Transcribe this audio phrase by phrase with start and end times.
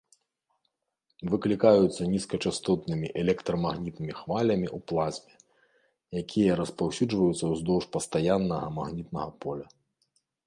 [1.31, 5.33] Выклікаюцца нізкачастотнымі электрамагнітнымі хвалямі ў плазме,
[6.21, 9.67] якія распаўсюджваюцца ўздоўж пастаяннага магнітнага поля.